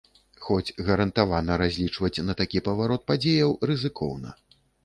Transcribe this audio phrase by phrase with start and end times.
[0.45, 4.29] Хоць гарантавана разлічваць на такі паварот падзеяў рызыкоўна.